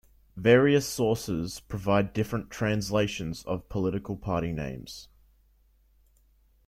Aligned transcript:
Various 0.35 0.87
sources 0.87 1.59
provide 1.59 2.11
different 2.11 2.49
translations 2.49 3.43
of 3.43 3.69
political 3.69 4.17
party 4.17 4.51
names. 4.51 5.07